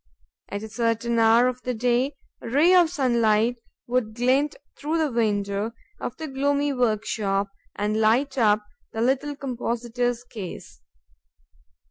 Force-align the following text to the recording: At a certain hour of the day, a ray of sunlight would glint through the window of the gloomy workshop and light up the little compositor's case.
At 0.49 0.63
a 0.63 0.67
certain 0.69 1.19
hour 1.19 1.47
of 1.47 1.61
the 1.61 1.75
day, 1.75 2.15
a 2.41 2.49
ray 2.49 2.73
of 2.73 2.89
sunlight 2.89 3.57
would 3.85 4.15
glint 4.15 4.55
through 4.75 4.97
the 4.97 5.11
window 5.11 5.73
of 5.99 6.17
the 6.17 6.27
gloomy 6.27 6.73
workshop 6.73 7.49
and 7.75 8.01
light 8.01 8.35
up 8.35 8.65
the 8.93 9.01
little 9.03 9.35
compositor's 9.35 10.23
case. 10.23 10.81